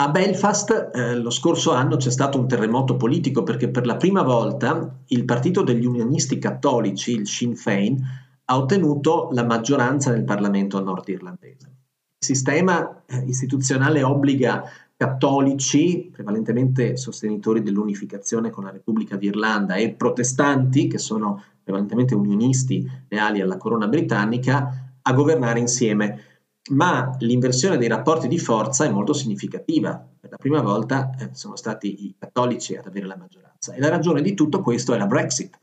A 0.00 0.10
Belfast 0.10 0.90
eh, 0.94 1.16
lo 1.16 1.30
scorso 1.30 1.72
anno 1.72 1.96
c'è 1.96 2.10
stato 2.10 2.38
un 2.38 2.46
terremoto 2.46 2.96
politico 2.96 3.42
perché 3.42 3.68
per 3.68 3.84
la 3.84 3.96
prima 3.96 4.22
volta 4.22 5.00
il 5.06 5.24
partito 5.24 5.62
degli 5.62 5.84
unionisti 5.84 6.38
cattolici, 6.38 7.12
il 7.12 7.26
Sinn 7.26 7.54
Féin, 7.54 7.98
ha 8.44 8.56
ottenuto 8.56 9.30
la 9.32 9.44
maggioranza 9.44 10.10
nel 10.12 10.24
Parlamento 10.24 10.80
nordirlandese. 10.80 11.66
Il 11.66 12.26
sistema 12.26 13.02
eh, 13.06 13.24
istituzionale 13.26 14.02
obbliga 14.02 14.62
cattolici, 14.98 16.10
prevalentemente 16.12 16.96
sostenitori 16.96 17.62
dell'unificazione 17.62 18.50
con 18.50 18.64
la 18.64 18.72
Repubblica 18.72 19.16
d'Irlanda, 19.16 19.76
e 19.76 19.92
protestanti, 19.92 20.88
che 20.88 20.98
sono 20.98 21.40
prevalentemente 21.62 22.16
unionisti 22.16 22.84
leali 23.08 23.40
alla 23.40 23.56
corona 23.56 23.86
britannica, 23.86 24.96
a 25.00 25.12
governare 25.12 25.60
insieme. 25.60 26.24
Ma 26.70 27.14
l'inversione 27.20 27.78
dei 27.78 27.86
rapporti 27.86 28.26
di 28.26 28.40
forza 28.40 28.84
è 28.84 28.90
molto 28.90 29.12
significativa. 29.12 30.04
Per 30.20 30.30
la 30.30 30.36
prima 30.36 30.62
volta 30.62 31.14
eh, 31.16 31.28
sono 31.32 31.54
stati 31.54 32.06
i 32.06 32.16
cattolici 32.18 32.74
ad 32.74 32.86
avere 32.86 33.06
la 33.06 33.16
maggioranza. 33.16 33.74
E 33.74 33.80
la 33.80 33.88
ragione 33.88 34.20
di 34.20 34.34
tutto 34.34 34.60
questo 34.62 34.94
è 34.94 34.98
la 34.98 35.06
Brexit, 35.06 35.56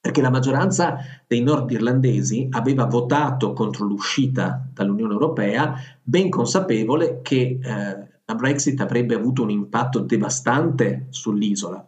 perché 0.00 0.22
la 0.22 0.30
maggioranza 0.30 0.96
dei 1.26 1.42
nordirlandesi 1.42 2.48
aveva 2.52 2.86
votato 2.86 3.52
contro 3.52 3.84
l'uscita 3.84 4.66
dall'Unione 4.72 5.12
Europea, 5.12 5.74
ben 6.02 6.30
consapevole 6.30 7.20
che 7.20 7.58
eh, 7.62 8.12
la 8.26 8.34
Brexit 8.34 8.80
avrebbe 8.80 9.14
avuto 9.14 9.42
un 9.42 9.50
impatto 9.50 10.00
devastante 10.00 11.06
sull'isola, 11.10 11.86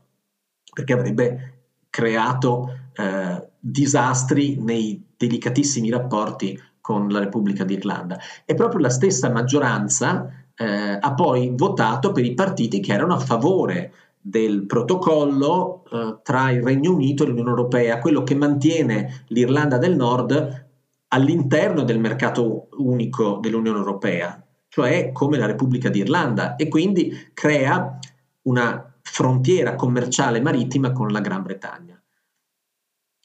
perché 0.73 0.93
avrebbe 0.93 1.55
creato 1.89 2.69
eh, 2.95 3.49
disastri 3.59 4.61
nei 4.61 5.03
delicatissimi 5.17 5.91
rapporti 5.91 6.61
con 6.81 7.09
la 7.09 7.21
Repubblica 7.21 7.65
d'Irlanda. 7.65 8.19
E 8.45 8.55
proprio 8.55 8.81
la 8.81 8.91
stessa 8.91 9.31
maggioranza 9.31 10.31
eh, 10.55 10.99
ha 11.01 11.15
poi 11.15 11.53
votato 11.55 12.13
per 12.13 12.25
i 12.25 12.35
partiti 12.35 12.81
che 12.81 12.93
erano 12.93 13.15
a 13.15 13.19
favore 13.19 13.93
del 14.21 14.67
protocollo 14.67 15.85
eh, 15.91 16.19
tra 16.23 16.51
il 16.51 16.63
Regno 16.63 16.93
Unito 16.93 17.25
e 17.25 17.29
l'Unione 17.29 17.51
Europea, 17.51 17.99
quello 17.99 18.23
che 18.23 18.35
mantiene 18.35 19.25
l'Irlanda 19.29 19.79
del 19.79 19.97
Nord 19.97 20.65
all'interno 21.09 21.83
del 21.83 21.99
mercato 21.99 22.69
unico 22.79 23.39
dell'Unione 23.41 23.79
Europea, 23.79 24.46
cioè 24.69 25.13
come 25.13 25.39
la 25.39 25.47
Repubblica 25.47 25.89
d'Irlanda, 25.89 26.57
e 26.57 26.69
quindi 26.69 27.31
crea 27.33 27.99
una 28.43 28.95
frontiera 29.01 29.75
commerciale 29.75 30.41
marittima 30.41 30.93
con 30.93 31.09
la 31.09 31.21
Gran 31.21 31.43
Bretagna. 31.43 32.01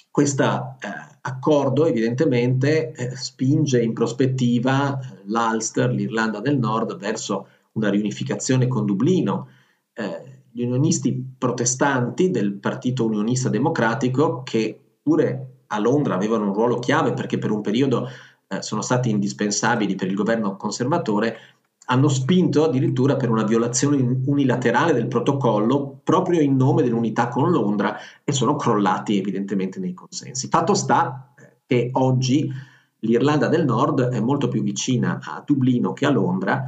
Questa 0.10 0.77
eh, 0.79 1.17
accordo 1.21 1.86
evidentemente 1.86 2.91
eh, 2.91 3.15
spinge 3.15 3.81
in 3.81 3.93
prospettiva 3.93 5.00
eh, 5.00 5.21
l'Ulster, 5.25 5.91
l'Irlanda 5.91 6.39
del 6.39 6.57
Nord, 6.57 6.98
verso 6.98 7.48
una 7.74 7.89
riunificazione 7.89 8.67
con 8.67 8.86
Dublino. 8.86 9.48
Eh, 9.93 10.43
gli 10.51 10.63
unionisti 10.63 11.33
protestanti 11.38 12.29
del 12.29 12.53
Partito 12.53 13.05
Unionista 13.05 13.48
Democratico, 13.48 14.43
che 14.43 14.77
pure 15.01 15.63
a 15.67 15.79
Londra 15.79 16.15
avevano 16.15 16.48
un 16.48 16.53
ruolo 16.53 16.79
chiave 16.79 17.13
perché 17.13 17.38
per 17.38 17.51
un 17.51 17.62
periodo 17.62 18.10
eh, 18.51 18.62
sono 18.62 18.81
stati 18.81 19.10
indispensabili 19.10 19.96
per 19.96 20.08
il 20.08 20.15
governo 20.15 20.58
conservatore, 20.58 21.38
hanno 21.86 22.10
spinto 22.10 22.65
addirittura 22.65 23.15
per 23.15 23.29
una 23.29 23.43
violazione 23.43 24.22
unilaterale 24.25 24.93
del 24.93 25.08
protocollo 25.08 26.01
proprio 26.03 26.41
in 26.41 26.58
nome 26.58 26.84
dell'unità 26.84 27.29
con 27.29 27.50
Londra 27.50 27.98
e 28.24 28.31
sono 28.34 28.55
crollati 28.55 29.17
evidentemente 29.17 29.79
nei 29.79 29.93
consensi. 29.93 30.50
Fatto 30.50 30.74
sta 30.74 31.34
eh, 31.38 31.62
che 31.65 31.89
oggi 31.93 32.51
l'Irlanda 33.00 33.48
del 33.48 33.65
Nord 33.65 34.01
è 34.10 34.20
molto 34.20 34.48
più 34.50 34.62
vicina 34.62 35.20
a 35.24 35.41
Dublino 35.46 35.93
che 35.93 36.05
a 36.05 36.12
Londra 36.12 36.63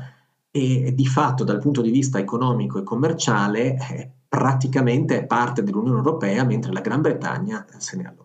e 0.49 0.93
di 0.95 1.05
fatto 1.05 1.43
dal 1.43 1.59
punto 1.59 1.81
di 1.81 1.89
vista 1.89 2.19
economico 2.19 2.79
e 2.79 2.83
commerciale 2.83 3.75
è 3.75 4.09
praticamente 4.27 5.25
parte 5.25 5.63
dell'Unione 5.63 5.97
Europea 5.97 6.43
mentre 6.43 6.71
la 6.71 6.81
Gran 6.81 7.01
Bretagna 7.01 7.65
se 7.77 7.97
ne 7.97 8.03
allontana. 8.03 8.22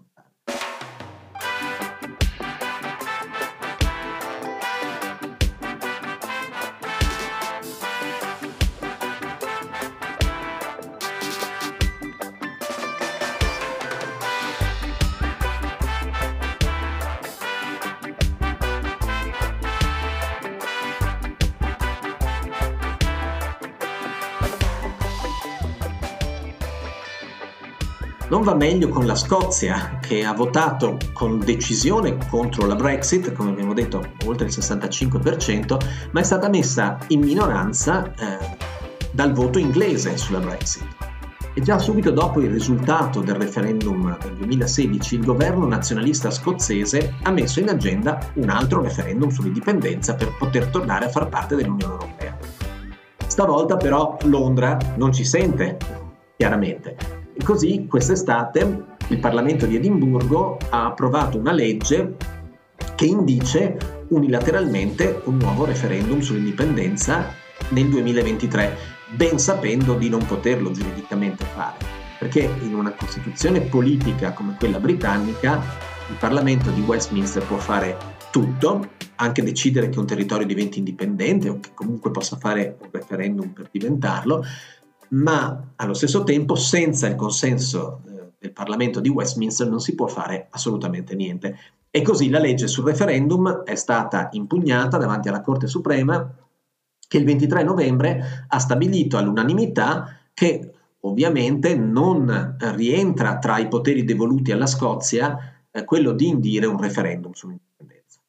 Non 28.29 28.43
va 28.43 28.55
meglio 28.55 28.89
con 28.89 29.07
la 29.07 29.15
Scozia, 29.15 29.99
che 30.03 30.23
ha 30.23 30.35
votato 30.35 30.99
con 31.15 31.39
decisione 31.39 32.19
contro 32.29 32.67
la 32.67 32.75
Brexit, 32.75 33.33
come 33.33 33.51
abbiamo 33.51 33.73
detto, 33.73 34.05
oltre 34.27 34.49
il 34.49 34.53
65%, 34.53 35.79
ma 36.11 36.21
è 36.21 36.23
stata 36.23 36.51
messa 36.51 36.99
in 37.07 37.21
minoranza 37.21 38.13
eh, 38.13 38.57
dal 39.13 39.33
voto 39.33 39.59
inglese 39.59 40.19
sulla 40.19 40.41
Brexit. 40.41 40.85
E 41.55 41.63
già 41.63 41.79
subito 41.79 42.11
dopo 42.11 42.43
il 42.43 42.51
risultato 42.51 43.23
del 43.23 43.35
referendum 43.35 44.19
del 44.19 44.35
2016, 44.35 45.15
il 45.15 45.25
governo 45.25 45.67
nazionalista 45.67 46.31
scozzese 46.31 47.15
ha 47.23 47.31
messo 47.31 47.61
in 47.61 47.71
agenda 47.71 48.31
un 48.35 48.51
altro 48.51 48.83
referendum 48.83 49.31
sull'indipendenza 49.31 50.15
per 50.15 50.37
poter 50.37 50.67
tornare 50.67 51.07
a 51.07 51.09
far 51.09 51.29
parte 51.29 51.57
dell'Unione 51.57 51.95
Europea. 51.95 52.37
Stavolta 53.27 53.79
però 53.79 54.19
Londra 54.25 54.77
non 54.97 55.15
ci 55.15 55.25
sente, 55.25 55.79
chiaramente, 56.37 57.18
e 57.39 57.45
così 57.45 57.87
quest'estate 57.89 58.85
il 59.09 59.19
Parlamento 59.21 59.65
di 59.65 59.77
Edimburgo 59.77 60.59
ha 60.71 60.87
approvato 60.87 61.39
una 61.39 61.53
legge 61.53 62.17
che 62.97 63.05
indice 63.05 64.05
unilateralmente 64.09 65.23
un 65.27 65.37
nuovo 65.37 65.65
referendum 65.65 66.19
sull'indipendenza 66.19 67.33
nel 67.69 67.89
2023, 67.89 68.77
ben 69.15 69.39
sapendo 69.39 69.95
di 69.95 70.09
non 70.09 70.27
poterlo 70.27 70.73
giuridicamente 70.73 71.45
fare, 71.45 71.77
perché 72.19 72.51
in 72.63 72.75
una 72.75 72.93
Costituzione 72.93 73.61
politica 73.61 74.33
come 74.33 74.57
quella 74.59 74.81
britannica 74.81 75.63
il 76.11 76.17
Parlamento 76.19 76.71
di 76.71 76.81
Westminster 76.81 77.45
può 77.45 77.59
fare 77.59 77.97
tutto, 78.33 78.91
anche 79.17 79.43
decidere 79.43 79.89
che 79.91 79.99
un 79.99 80.07
territorio 80.07 80.47
diventi 80.47 80.79
indipendente 80.79 81.49
o 81.49 81.61
che 81.61 81.71
comunque 81.73 82.11
possa 82.11 82.37
fare 82.37 82.77
un 82.81 82.89
referendum 82.91 83.49
per 83.51 83.69
diventarlo, 83.71 84.45
ma 85.11 85.73
allo 85.77 85.95
stesso 85.95 86.25
tempo 86.25 86.55
senza 86.55 87.07
il 87.07 87.15
consenso 87.15 88.03
eh, 88.07 88.33
del 88.39 88.53
Parlamento 88.53 89.01
di 89.01 89.09
Westminster 89.09 89.69
non 89.69 89.81
si 89.81 89.95
può 89.95 90.07
fare 90.07 90.49
assolutamente 90.51 91.15
niente. 91.15 91.57
E 91.91 92.03
così 92.03 92.29
la 92.29 92.39
legge 92.39 92.67
sul 92.67 92.85
referendum 92.85 93.63
è 93.63 93.75
stata 93.75 94.29
impugnata 94.33 94.99
davanti 94.99 95.29
alla 95.29 95.41
Corte 95.41 95.67
Suprema 95.67 96.35
che 97.09 97.17
il 97.17 97.25
23 97.25 97.63
novembre 97.63 98.45
ha 98.47 98.59
stabilito 98.59 99.17
all'unanimità 99.17 100.19
che 100.35 100.73
ovviamente 101.01 101.75
non 101.75 102.57
rientra 102.59 103.39
tra 103.39 103.59
i 103.59 103.69
poteri 103.69 104.05
devoluti 104.05 104.53
alla 104.53 104.67
Scozia 104.67 105.65
eh, 105.71 105.85
quello 105.85 106.13
di 106.13 106.29
indire 106.29 106.67
un 106.67 106.81
referendum 106.81 107.33
sull'indipendenza. 107.33 108.21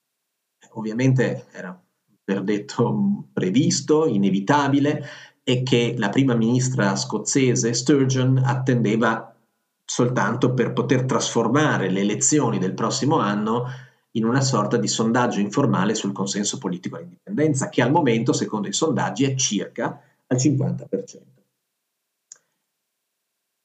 Ovviamente 0.71 1.45
era 1.51 1.69
un 1.69 2.15
verdetto 2.23 3.25
previsto, 3.33 4.05
inevitabile, 4.07 5.03
e 5.49 5.63
che 5.63 5.95
la 5.97 6.09
prima 6.09 6.35
ministra 6.35 6.95
scozzese 6.95 7.73
Sturgeon 7.73 8.39
attendeva 8.45 9.35
soltanto 9.83 10.53
per 10.53 10.73
poter 10.73 11.05
trasformare 11.05 11.89
le 11.89 12.01
elezioni 12.01 12.59
del 12.59 12.75
prossimo 12.75 13.17
anno 13.17 13.65
in 14.11 14.25
una 14.25 14.41
sorta 14.41 14.77
di 14.77 14.87
sondaggio 14.87 15.39
informale 15.39 15.95
sul 15.95 16.11
consenso 16.11 16.59
politico 16.59 16.97
all'indipendenza, 16.97 17.69
che 17.69 17.81
al 17.81 17.89
momento, 17.89 18.31
secondo 18.31 18.67
i 18.67 18.73
sondaggi, 18.73 19.23
è 19.23 19.33
circa 19.33 19.99
al 20.27 20.37
50%. 20.37 20.85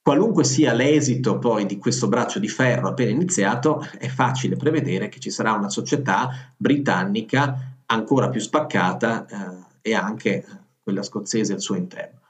Qualunque 0.00 0.44
sia 0.44 0.72
l'esito 0.72 1.38
poi 1.38 1.66
di 1.66 1.76
questo 1.76 2.08
braccio 2.08 2.38
di 2.38 2.48
ferro 2.48 2.88
appena 2.88 3.10
iniziato, 3.10 3.86
è 3.98 4.08
facile 4.08 4.56
prevedere 4.56 5.10
che 5.10 5.20
ci 5.20 5.28
sarà 5.28 5.52
una 5.52 5.68
società 5.68 6.30
britannica 6.56 7.74
ancora 7.84 8.30
più 8.30 8.40
spaccata 8.40 9.26
eh, 9.26 9.90
e 9.90 9.94
anche 9.94 10.63
quella 10.84 11.02
scozzese 11.02 11.54
al 11.54 11.60
suo 11.60 11.74
interno. 11.76 12.20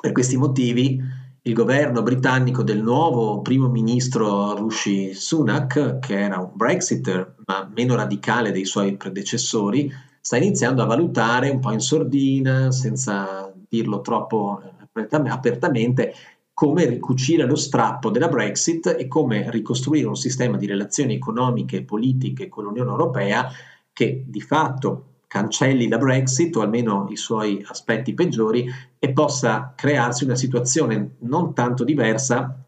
Per 0.00 0.12
questi 0.12 0.36
motivi 0.36 1.00
il 1.42 1.54
governo 1.54 2.02
britannico 2.02 2.62
del 2.62 2.82
nuovo 2.82 3.40
primo 3.40 3.68
ministro 3.68 4.54
Rishi 4.62 5.14
Sunak, 5.14 6.00
che 6.00 6.20
era 6.20 6.38
un 6.38 6.50
Brexiter 6.52 7.36
ma 7.46 7.70
meno 7.74 7.94
radicale 7.94 8.50
dei 8.50 8.66
suoi 8.66 8.96
predecessori, 8.96 9.90
sta 10.20 10.36
iniziando 10.36 10.82
a 10.82 10.86
valutare 10.86 11.48
un 11.48 11.60
po' 11.60 11.72
in 11.72 11.80
sordina, 11.80 12.70
senza 12.72 13.50
dirlo 13.68 14.00
troppo 14.00 14.60
apertamente, 14.92 16.12
come 16.52 16.84
ricucire 16.84 17.46
lo 17.46 17.56
strappo 17.56 18.10
della 18.10 18.28
Brexit 18.28 18.94
e 18.98 19.08
come 19.08 19.50
ricostruire 19.50 20.06
un 20.06 20.16
sistema 20.16 20.58
di 20.58 20.66
relazioni 20.66 21.14
economiche 21.14 21.78
e 21.78 21.84
politiche 21.84 22.50
con 22.50 22.64
l'Unione 22.64 22.90
Europea 22.90 23.48
che 23.94 24.24
di 24.26 24.42
fatto 24.42 25.09
cancelli 25.30 25.86
la 25.86 25.96
Brexit 25.96 26.56
o 26.56 26.60
almeno 26.60 27.06
i 27.08 27.16
suoi 27.16 27.64
aspetti 27.64 28.14
peggiori 28.14 28.68
e 28.98 29.12
possa 29.12 29.74
crearsi 29.76 30.24
una 30.24 30.34
situazione 30.34 31.14
non 31.20 31.54
tanto 31.54 31.84
diversa 31.84 32.64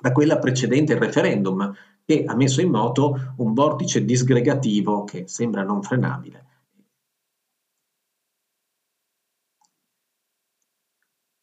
da 0.00 0.12
quella 0.12 0.38
precedente 0.38 0.92
il 0.92 1.00
referendum, 1.00 1.74
che 2.04 2.22
ha 2.24 2.36
messo 2.36 2.60
in 2.60 2.70
moto 2.70 3.34
un 3.38 3.54
vortice 3.54 4.04
disgregativo 4.04 5.02
che 5.02 5.24
sembra 5.26 5.64
non 5.64 5.82
frenabile. 5.82 6.44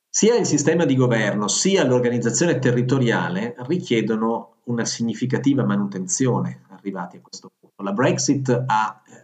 Sia 0.07 0.37
il 0.37 0.45
sistema 0.45 0.85
di 0.85 0.95
governo 0.95 1.49
sia 1.49 1.83
l'organizzazione 1.83 2.59
territoriale 2.59 3.55
richiedono 3.67 4.59
una 4.65 4.85
significativa 4.85 5.65
manutenzione 5.65 6.61
arrivati 6.69 7.17
a 7.17 7.21
questo 7.21 7.51
punto. 7.59 7.83
La 7.83 7.91
Brexit 7.91 8.47
ha 8.65 9.01
eh, 9.05 9.22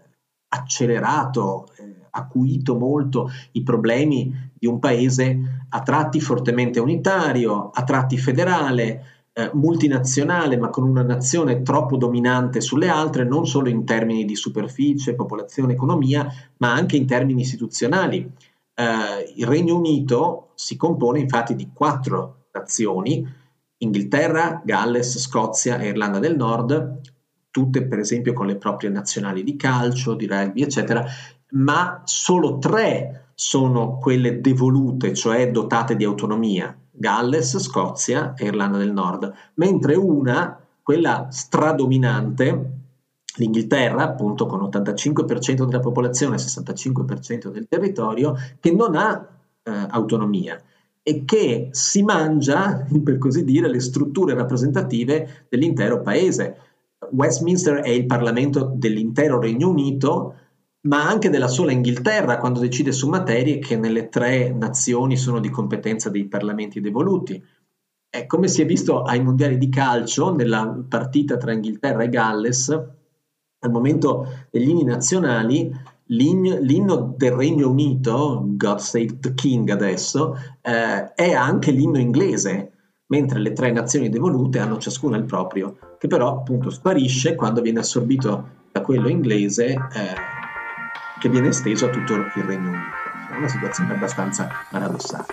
accelerato, 0.50 1.68
eh, 1.78 2.08
acuito 2.12 2.76
molto 2.76 3.30
i 3.54 3.64
problemi 3.64 4.52
di 4.54 4.68
un 4.68 4.80
paese 4.80 5.66
a 5.70 5.82
tratti 5.82 6.20
fortemente 6.20 6.80
unitario, 6.80 7.70
a 7.72 7.84
tratti 7.84 8.18
federale, 8.18 9.20
eh, 9.34 9.52
multinazionale, 9.54 10.58
ma 10.58 10.70
con 10.70 10.84
una 10.84 11.04
nazione 11.04 11.62
troppo 11.62 11.98
dominante 11.98 12.62
sulle 12.62 12.90
altre, 12.90 13.24
non 13.24 13.46
solo 13.46 13.70
in 13.70 13.86
termini 13.86 14.26
di 14.26 14.36
superficie, 14.36 15.16
popolazione, 15.16 15.74
economia, 15.74 16.28
ma 16.58 16.74
anche 16.74 16.98
in 16.98 17.06
termini 17.06 17.42
istituzionali. 17.42 18.30
Eh, 18.74 19.34
il 19.36 19.46
Regno 19.46 19.78
Unito 19.78 20.50
si 20.56 20.76
compone 20.76 21.20
infatti 21.20 21.56
di 21.56 21.70
quattro 21.74 22.48
nazioni, 22.52 23.26
Inghilterra, 23.78 24.62
Galles, 24.66 25.18
Scozia 25.20 25.78
e 25.78 25.88
Irlanda 25.88 26.20
del 26.20 26.36
Nord, 26.36 27.00
tutte 27.52 27.86
per 27.86 28.00
esempio 28.00 28.34
con 28.34 28.48
le 28.48 28.58
proprie 28.58 28.90
nazionali 28.90 29.44
di 29.44 29.56
calcio, 29.56 30.14
di 30.14 30.28
rugby, 30.28 30.62
eccetera, 30.62 31.06
ma 31.52 32.02
solo 32.06 32.58
tre 32.58 33.32
sono 33.34 33.98
quelle 33.98 34.42
devolute, 34.42 35.14
cioè 35.14 35.50
dotate 35.50 35.96
di 35.96 36.04
autonomia, 36.04 36.78
Galles, 36.92 37.58
Scozia 37.58 38.34
e 38.36 38.46
Irlanda 38.46 38.78
del 38.78 38.92
Nord, 38.92 39.34
mentre 39.56 39.96
una, 39.96 40.60
quella 40.82 41.28
stradominante, 41.32 42.74
l'Inghilterra, 43.38 44.04
appunto 44.04 44.46
con 44.46 44.62
85% 44.62 45.66
della 45.66 45.80
popolazione 45.80 46.36
e 46.36 46.40
65% 46.40 47.48
del 47.48 47.68
territorio, 47.68 48.36
che 48.60 48.72
non 48.72 48.96
ha 48.96 49.26
eh, 49.64 49.72
autonomia 49.90 50.62
e 51.02 51.24
che 51.26 51.70
si 51.72 52.04
mangia, 52.04 52.86
per 53.04 53.18
così 53.18 53.44
dire, 53.44 53.70
le 53.70 53.80
strutture 53.80 54.34
rappresentative 54.34 55.46
dell'intero 55.50 56.02
paese. 56.02 56.58
Westminster 57.12 57.78
è 57.78 57.90
il 57.90 58.06
Parlamento 58.06 58.72
dell'intero 58.76 59.40
Regno 59.40 59.70
Unito, 59.70 60.36
ma 60.82 61.08
anche 61.08 61.30
della 61.30 61.48
sola 61.48 61.72
Inghilterra 61.72 62.38
quando 62.38 62.60
decide 62.60 62.92
su 62.92 63.10
materie 63.10 63.60
che 63.60 63.76
nelle 63.78 64.10
tre 64.10 64.52
nazioni 64.52 65.18
sono 65.18 65.40
di 65.40 65.50
competenza 65.50 66.10
dei 66.10 66.28
parlamenti 66.28 66.80
devoluti. 66.80 67.42
È 68.10 68.26
come 68.26 68.48
si 68.48 68.62
è 68.62 68.66
visto 68.66 69.04
ai 69.04 69.22
mondiali 69.22 69.58
di 69.58 69.70
calcio, 69.70 70.34
nella 70.34 70.84
partita 70.88 71.38
tra 71.38 71.52
Inghilterra 71.52 72.04
e 72.04 72.10
Galles, 72.10 72.70
al 72.70 73.72
momento 73.72 74.48
degli 74.50 74.70
inni 74.70 74.84
nazionali, 74.84 75.72
l'inno, 76.06 76.58
l'inno 76.60 77.14
del 77.18 77.32
Regno 77.32 77.70
Unito, 77.70 78.44
God 78.46 78.80
Save 78.80 79.20
the 79.20 79.34
King 79.34 79.70
adesso, 79.70 80.36
eh, 80.62 81.14
è 81.14 81.34
anche 81.34 81.72
l'inno 81.72 82.00
inglese, 82.00 82.72
mentre 83.10 83.39
le 83.39 83.54
tre 83.54 83.72
nazioni 83.72 84.10
devolute 84.10 84.60
hanno 84.60 84.78
ciascuna 84.78 85.17
il 85.17 85.26
proprio, 85.26 85.78
che 86.00 86.08
però 86.08 86.30
appunto 86.30 86.69
sparisce 86.69 87.36
quando 87.36 87.62
viene 87.62 87.80
assorbito 87.80 88.48
da 88.72 88.82
quello 88.82 89.08
inglese. 89.08 89.74
Eh, 89.74 90.38
che 91.19 91.30
viene 91.30 91.50
esteso 91.50 91.86
a 91.86 91.89
tutto 91.89 92.15
il 92.15 92.32
Regno 92.45 92.69
Unito. 92.69 93.34
È 93.34 93.36
una 93.36 93.48
situazione 93.50 93.93
abbastanza 93.93 94.50
paradossale. 94.72 95.26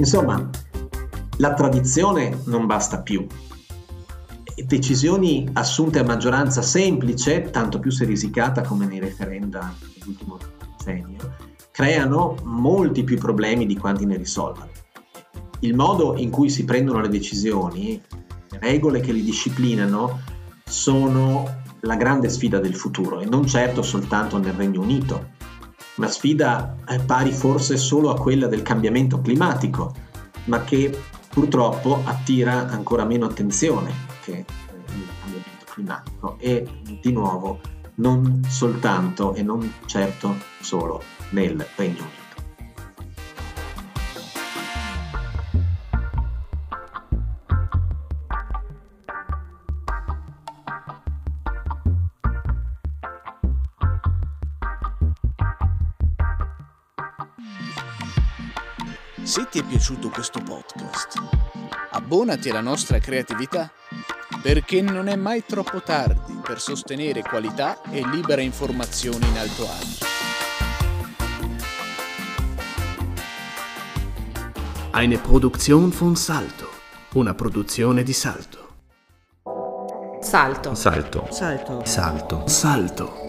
Insomma, 0.00 0.48
la 1.36 1.52
tradizione 1.52 2.40
non 2.46 2.64
basta 2.64 3.02
più. 3.02 3.26
Decisioni 4.64 5.46
assunte 5.52 5.98
a 5.98 6.04
maggioranza 6.04 6.62
semplice, 6.62 7.50
tanto 7.50 7.78
più 7.78 7.90
se 7.90 8.06
risicata 8.06 8.62
come 8.62 8.86
nei 8.86 8.98
referenda 8.98 9.74
dell'ultimo 9.94 10.38
decennio, 10.78 11.34
creano 11.70 12.36
molti 12.44 13.04
più 13.04 13.18
problemi 13.18 13.66
di 13.66 13.76
quanti 13.76 14.06
ne 14.06 14.16
risolvano. 14.16 14.70
Il 15.60 15.74
modo 15.74 16.16
in 16.16 16.30
cui 16.30 16.48
si 16.48 16.64
prendono 16.64 17.02
le 17.02 17.08
decisioni, 17.10 18.00
le 18.48 18.58
regole 18.58 19.00
che 19.00 19.12
li 19.12 19.22
disciplinano, 19.22 20.20
sono 20.64 21.62
la 21.80 21.96
grande 21.96 22.30
sfida 22.30 22.58
del 22.58 22.74
futuro 22.74 23.20
e 23.20 23.26
non 23.26 23.46
certo 23.46 23.82
soltanto 23.82 24.38
nel 24.38 24.54
Regno 24.54 24.80
Unito 24.80 25.38
una 26.00 26.08
sfida 26.08 26.76
pari 27.04 27.30
forse 27.30 27.76
solo 27.76 28.08
a 28.08 28.18
quella 28.18 28.46
del 28.46 28.62
cambiamento 28.62 29.20
climatico, 29.20 29.94
ma 30.44 30.64
che 30.64 30.98
purtroppo 31.28 32.00
attira 32.04 32.70
ancora 32.70 33.04
meno 33.04 33.26
attenzione 33.26 33.92
che 34.24 34.32
il 34.32 35.06
cambiamento 35.20 35.66
climatico 35.66 36.36
e 36.38 36.66
di 37.02 37.12
nuovo 37.12 37.60
non 37.96 38.42
soltanto 38.48 39.34
e 39.34 39.42
non 39.42 39.74
certo 39.84 40.36
solo 40.60 41.02
nel 41.30 41.66
Regno 41.76 42.00
Unito. 42.00 42.19
Se 59.30 59.46
ti 59.48 59.60
è 59.60 59.62
piaciuto 59.62 60.08
questo 60.08 60.40
podcast, 60.42 61.22
abbonati 61.92 62.50
alla 62.50 62.60
nostra 62.60 62.98
creatività, 62.98 63.70
perché 64.42 64.82
non 64.82 65.06
è 65.06 65.14
mai 65.14 65.44
troppo 65.46 65.80
tardi 65.82 66.40
per 66.42 66.60
sostenere 66.60 67.22
qualità 67.22 67.80
e 67.92 68.04
libera 68.08 68.40
informazione 68.40 69.24
in 69.28 69.38
alto 69.38 69.68
Adige. 69.70 70.04
Eine 74.94 75.18
Produktion 75.18 75.90
von 75.90 76.16
Salto, 76.16 76.68
una 77.12 77.32
produzione 77.32 78.02
di 78.02 78.12
Salto. 78.12 78.68
Salto. 80.20 80.74
Salto. 80.74 81.28
Salto. 81.30 81.84
Salto. 81.84 81.84
Salto. 81.84 82.46
Salto. 82.48 83.19